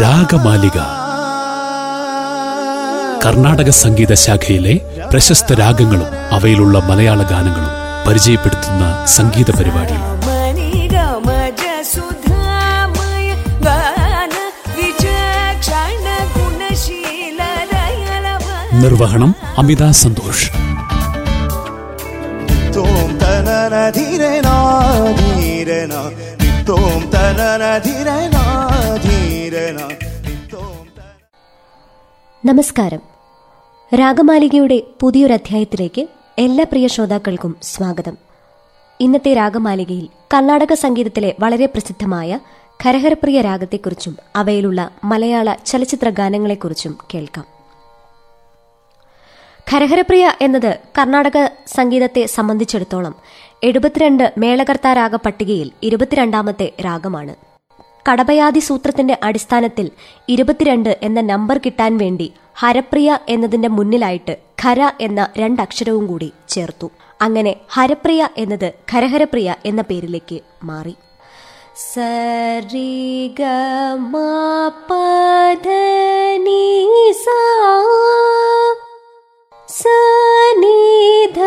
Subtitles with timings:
[0.00, 0.78] രാഗമാലിക.
[3.26, 4.80] കർണാടക സംഗീത ശാഖയിലെ
[5.10, 7.70] പ്രശസ്ത രാഗങ്ങളും അവയിലുള്ള മലയാള ഗാനങ്ങളും
[8.08, 9.94] പരിചയപ്പെടുത്തുന്ന സംഗീത പരിപാടി.
[18.76, 20.50] നിർവഹണം അമിത സന്തോഷ്.
[23.94, 24.86] ധീരനാ
[25.18, 26.10] ധീരനാ
[32.44, 33.00] നമസ്കാരം.
[33.94, 36.06] രാഗമാലികയുടെ പുതിയൊരധ്യായത്തിലേക്ക്
[36.38, 38.16] എല്ലാ പ്രിയ ശ്രോതാക്കൾക്കും സ്വാഗതം.
[39.00, 42.38] ഇന്നത്തെ രാഗമാലികയിൽ കർണാടക സംഗീതത്തിലെ വളരെ പ്രസിദ്ധമായ
[42.84, 47.53] ഖരഹരപ്രിയ രാഗത്തെക്കുറിച്ചും അവയിലുള്ള മലയാള ചലച്ചിത്ര ഗാനങ്ങളെക്കുറിച്ചും കേൾക്കാം.
[49.72, 53.14] ഖരഹരപ്രിയ എന്നത് കർണാടക സംഗീതത്തെ സംബന്ധിച്ചിടത്തോളം
[53.62, 57.34] എഴുപത്തിരണ്ട് മേളകർത്താരാഗ പട്ടികയിൽ ഇരുപത്തിരണ്ടാമത്തെ രാഗമാണ്.
[58.08, 59.90] കടബയാദി സൂത്രത്തിന്റെ അടിസ്ഥാനത്തിൽ
[60.28, 66.90] ഇരുപത്തിരണ്ട് എന്ന നമ്പർ കിട്ടാൻ വേണ്ടി ഹരപ്രിയ എന്നതിന്റെ മുന്നിലായിട്ട് ഖര എന്ന രണ്ടക്ഷരവും കൂടി ചേർത്തു.
[67.22, 70.94] അങ്ങനെ ഹരപ്രിയ എന്നത് ഖരഹരപ്രിയ എന്ന പേരിലേക്ക് മാറി.
[71.92, 73.42] സരി ഗ
[73.96, 74.16] മ
[79.68, 81.40] സനിധ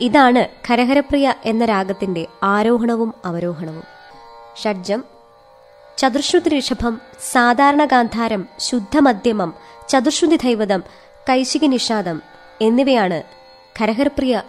[0.00, 3.82] ഇതാണ് ഖരഹരപ്രിയ എന്ന രാഗത്തിന്റെ ആരോഹണവും അവരോഹണവും.
[4.64, 5.04] ഷഡ്ജം
[5.98, 7.00] ചതുർശ്രുതി ഋഷഭം
[7.32, 9.54] സാധാരണ ഗാന്ധാരം ശുദ്ധമധ്യമം
[9.88, 10.82] ചതുർശ്രുതി ദൈവതം
[11.30, 12.22] കൈശിക നിഷാദം
[12.60, 13.22] എന്നിവയാണ്
[13.80, 14.42] ഖരഹരപ്രിയ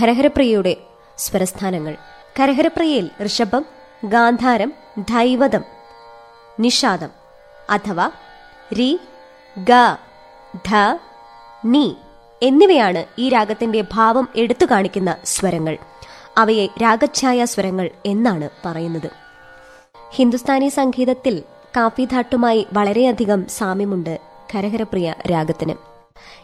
[0.00, 0.76] ഖരഹരപ്രിയയുടെ
[1.18, 1.96] സ്വരസ്ഥാനങ്ങൾ.
[2.38, 3.64] ഖരഹരപ്രിയയിൽ ഋഷഭം
[4.04, 5.77] ഗാന്ധാരം ദൈവതം
[6.60, 7.08] നിഷാദം.
[7.70, 8.10] അഥവാ
[8.72, 9.00] രി
[9.58, 9.70] ഗ
[10.56, 10.98] ധ
[11.64, 11.96] നി
[12.42, 15.78] എന്നിവയാണ് ഈ രാഗത്തിന്റെ ഭാവം എടുത്തു കാണിക്കുന്ന സ്വരങ്ങൾ.
[16.36, 19.10] അവയെ രാഗഛായ സ്വരങ്ങൾ എന്നാണ് പറയുന്നത്.
[20.10, 21.42] ഹിന്ദുസ്ഥാനി സംഗീതത്തിൽ
[21.76, 24.18] കാഫിധാട്ടുമായി വളരെയധികം സാമ്യമുണ്ട്
[24.54, 25.74] കരഹരപ്രിയ രാഗത്തിന്.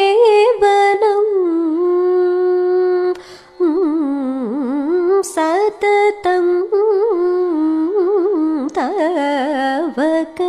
[0.00, 1.24] പദസേവനം
[5.82, 6.46] सततं
[8.76, 10.47] तवक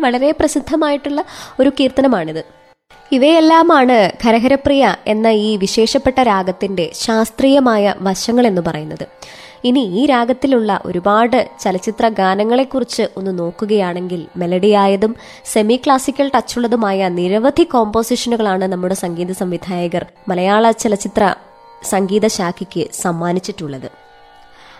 [0.00, 1.24] വളരെ പ്രസിദ്ധമായിട്ടുള്ള
[1.60, 2.44] ഒരു കീർത്തനമാണിത്.
[3.12, 9.08] ഇവയെല്ലാമാണ് ഖരഹരപ്രിയ എന്ന ഈ വിശേഷപ്പെട്ട രാഗത്തിന്റെ ശാസ്ത്രീയമായ വശങ്ങൾ എന്ന് പറയുന്നത്.
[9.64, 18.94] ഇനി ഈ രാഗത്തിലുള്ള ഒരുപാട് ചലച്ചിത്ര ഗാനങ്ങളെക്കുറിച്ച് ഒന്ന് നോക്കുകയാണെങ്കിൽ മെലഡിയായതും സെമി ക്ലാസിക്കൽ ടച്ചുള്ളതുമായ നിരവധി കോമ്പോസിഷനുകളാണ് നമ്മുടെ
[18.94, 21.34] സംഗീത സംവിധായകർ മലയാള ചലച്ചിത്ര
[21.82, 24.03] സംഗീത ശാഖയ്ക്ക് സമ്മാനിച്ചിട്ടുള്ളത്.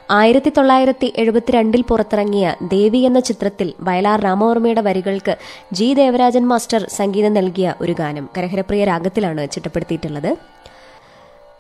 [0.09, 5.37] ആയിരത്തി തൊള്ളായിരത്തി എഴുപത്തിരണ്ടിൽ പുറത്തിറങ്ങിയ ദേവി എന്ന ചിത്രത്തിൽ വയലാർ രാമവർമ്മയുടെ വരികൾക്ക്
[5.73, 10.37] ജി ദേവരാജൻ മാസ്റ്റർ സംഗീതം നൽകിയ ഒരു ഗാനം കരഹരപ്രിയ രാഗത്തിലാണ് ചിട്ടപ്പെടുത്തിയിട്ടുള്ളത്.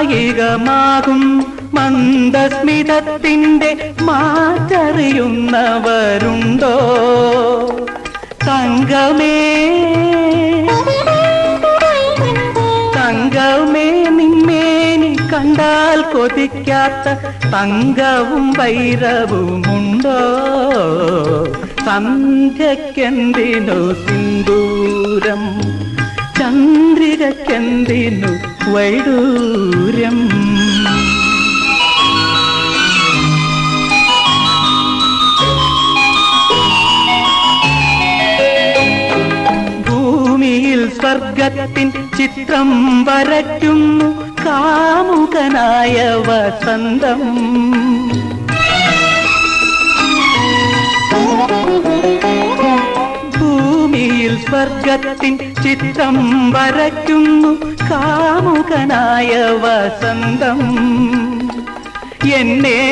[0.00, 1.22] മായികമാകും
[1.74, 3.70] മന്ദസ്മിതത്തിന്റെ
[4.02, 6.74] മാറ്ററിയുന്നവരുണ്ടോ?
[8.48, 9.36] തങ്കമേ
[12.96, 17.06] തങ്കമേ നിന്മേനി കണ്ടാൽ കൊതിക്കാത്ത
[17.50, 20.20] തങ്കവും വൈരവുമുണ്ടോ?
[21.86, 25.42] സന്ധ്യക്കെന്തിനു സിന്ദൂരം?
[26.38, 28.32] ചന്ദ്രികക്കെന്തിനു
[28.74, 30.16] വൈഡൂര്യം
[39.88, 42.70] ഭൂമിയിൽ സ്വർഗത്തിൻ ചിത്രം
[43.08, 44.08] വരയ്ക്കുന്നു
[44.44, 45.96] കാമുകനായ
[46.28, 47.22] വസന്തം.
[54.60, 56.16] സ്വർഗത്തിൻ ചിത്രം
[56.50, 57.50] വരയ്ക്കുന്നു
[57.90, 59.30] കാമുകനായ
[59.62, 60.60] വസന്തം.
[62.34, 62.82] എന്നെ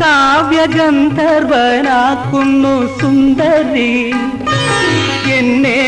[0.00, 3.94] കാവ്യഗന്ധർവനാക്കുന്നു സുന്ദരി.
[5.38, 5.80] എന്നെ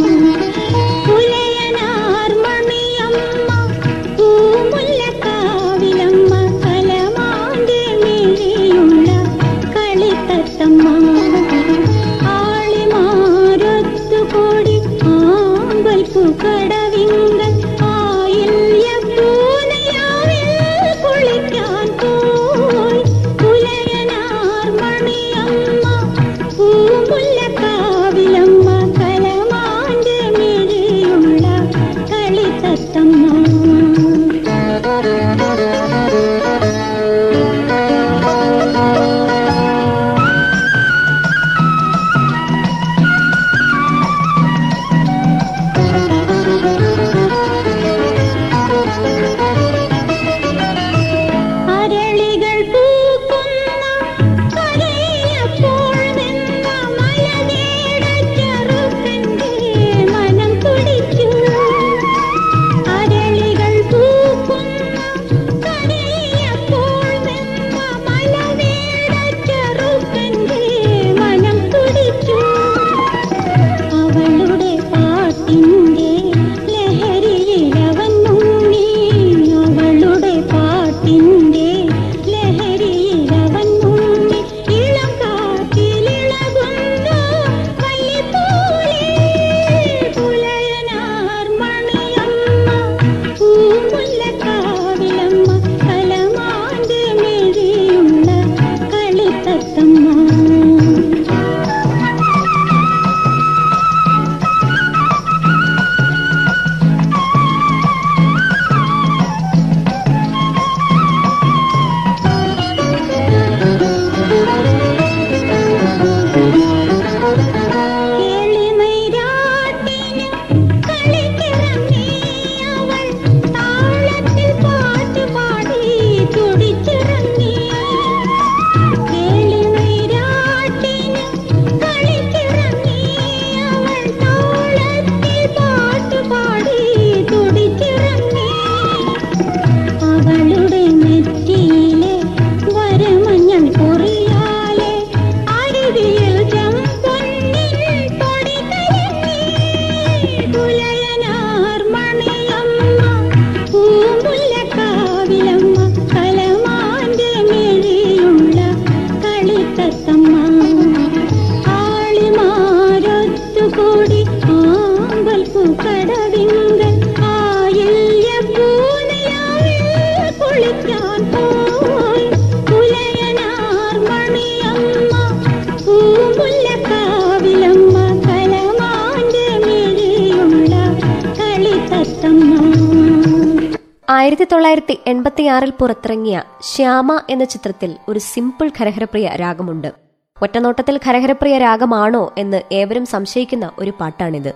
[184.27, 189.93] ആയിരത്തി തൊള്ളായിരത്തി എൺപത്തിയാറിൽ പുറത്തിറങ്ങിയ ശ്യാമ എന്ന ചിത്രത്തിൽ ഒരു സിമ്പിൾ ഖരഹരപ്രിയ രാഗമുണ്ട്.
[190.41, 194.53] ഒറ്റനോട്ടത്തിൽ ഖരഹരപ്രിയ രാഗമാണോ എന്ന് ഏവരും സംശയിക്കുന്ന ഒരു പാട്ടാണിത്.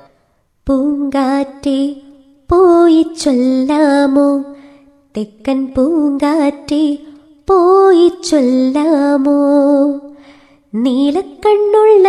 [0.67, 1.95] പൂങ്കാറ്റേ
[2.51, 4.43] പോയി ചൊല്ലാമോ?
[5.17, 6.97] തെക്കൻ പൂങ്കാറ്റേ
[7.49, 9.39] പോയി ചൊല്ലാമോ?
[10.75, 12.07] നീലക്കണ്ണുള്ള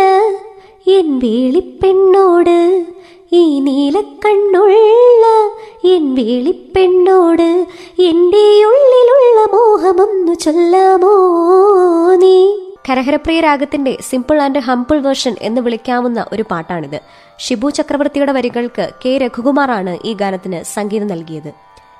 [0.87, 2.85] എൻ വേളിപ്പെണ്ണോട്
[3.33, 5.25] ഈ നീലക്കണ്ണുള്ള
[5.87, 7.67] എൻ വേളിപ്പെണ്ണോട്
[8.01, 11.13] എന്റെ ഉള്ളിലുള്ള മോഹമൊന്നു ചൊല്ലാമോ
[12.15, 12.57] നീ?
[12.89, 16.99] ഖരഹരപ്രിയ രാഗത്തിന്റെ സിമ്പിൾ ആൻഡ് ഹംപിൾ വേർഷൻ എന്ന് വിളിക്കാവുന്ന ഒരു പാട്ടാണിത്.
[17.39, 21.53] ഷിബു ചക്രവർത്തിയുടെ വരികൾക്ക് കെ രഘുകുമാറാണ് ഈ ഗാനത്തിന് സംഗീതം നൽകിയത്.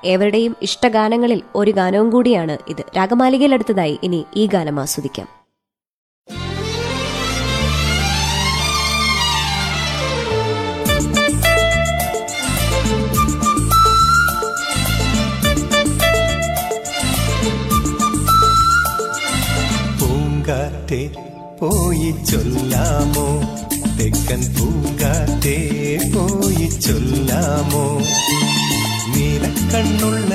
[0.06, 2.84] ഏവരുടെയും ഇഷ്ടഗാനങ്ങളിൽ ഒരു ഗാനവും കൂടിയാണ് ഇത്.
[2.98, 5.43] രാഗമാലികയിലെടുത്തതായി ഇനി ഈ ഗാനം ആസ്വദിക്കാം.
[20.94, 21.02] പൂങ്കാറ്റേ
[21.60, 23.28] പോയി ചൊല്ലാമോ
[23.98, 25.56] തെക്കൻ പൂങ്കാറ്റേ
[26.14, 27.86] പോയി ചൊല്ലാമോ
[29.14, 30.34] നീലക്കണ്ണുള്ള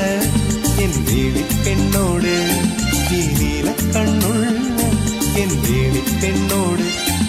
[0.85, 2.35] എൻ വേളിപ്പെണ്ണോട്
[3.11, 4.47] ഈ നീലക്കണ്ണുള്ള
[5.43, 6.85] എൻ വേളിപ്പെണ്ണോട്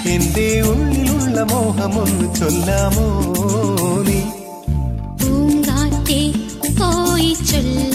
[0.10, 3.08] എന്റെ ഉള്ളിലുള്ള മോഹമൊന്ന് ചൊല്ലാമോ
[4.10, 4.20] നീ
[5.22, 6.22] പൂങ്കാറ്റേ
[6.80, 7.89] പോയി ചൊല്ലാമോ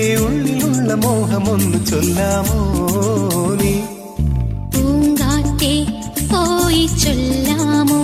[0.00, 2.60] ഉള്ളിലുള്ള മോഹമൊന്ന് ചൊല്ലാമോ
[3.62, 3.72] നീ?
[4.74, 5.84] പൂങ്കാറ്റേ
[6.32, 8.00] പോയി ചൊല്ലാമോ?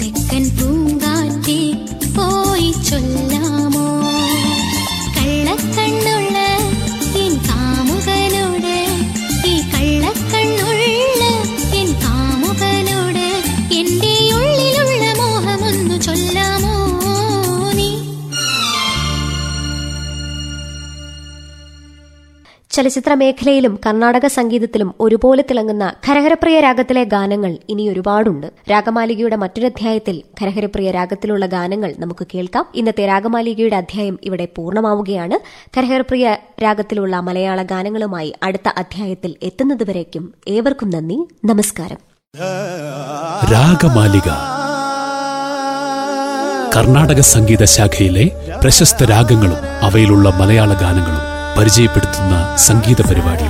[0.00, 1.72] തെക്കൻ പൂങ്കാറ്റേ
[2.16, 3.67] പോയി ചൊല്ലാമോ?
[22.78, 28.46] ചലച്ചിത്ര മേഖലയിലും കർണാടക സംഗീതത്തിലും ഒരുപോലെ തിളങ്ങുന്ന ഖരഹരപ്രിയ രാഗത്തിലെ ഗാനങ്ങൾ ഇനി ഒരുപാടുണ്ട്.
[28.70, 32.66] രാഗമാലികയുടെ മറ്റൊരധ്യായത്തിൽ ഖരഹരപ്രിയ രാഗത്തിലുള്ള ഗാനങ്ങൾ നമുക്ക് കേൾക്കാം.
[32.74, 35.38] ഇന്നത്തെ രാഗമാലികയുടെ അധ്യായം ഇവിടെ പൂർണമാവുകയാണ്.
[35.76, 41.28] ഖരഹരപ്രിയ രാഗത്തിലുള്ള മലയാള ഗാനങ്ങളുമായി അടുത്ത അധ്യായത്തിൽ എത്തുന്നതുവരേക്കും ഏവർക്കും നന്ദി.
[41.44, 41.98] നമസ്കാരം.
[43.52, 44.30] രാഗമാലിക.
[46.76, 48.30] കർണാടക സംഗീത ശാഖയിലെ
[48.62, 53.44] പ്രശസ്ത രാഗങ്ങളും അവയിലുള്ള മലയാള ഗാനങ്ങളും പരിചയപ്പെടുത്തുന്ന സംഗീത പരിപാടി.